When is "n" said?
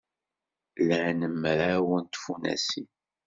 2.03-2.05